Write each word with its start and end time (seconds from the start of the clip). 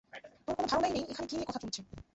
তোর 0.47 0.53
কোন 0.57 0.65
ধারণাই 0.67 0.91
নেই 0.95 1.03
এখানে 1.11 1.27
কি 1.29 1.35
নিয়ে 1.35 1.47
কথা 1.49 1.59
চলছে। 1.63 1.81